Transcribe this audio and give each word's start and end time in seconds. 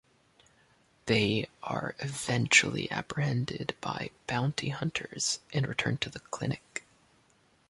They 1.05 1.47
are 1.61 1.93
eventually 1.99 2.89
apprehended 2.89 3.75
by 3.81 4.09
bounty 4.25 4.69
hunters 4.69 5.41
and 5.53 5.67
returned 5.67 6.01
to 6.01 6.09
the 6.09 6.21
Clinic. 6.21 6.85